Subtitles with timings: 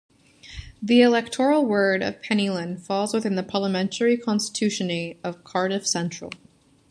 [0.81, 6.31] The electoral ward of Penylan falls within the parliamentary constituency of Cardiff Central.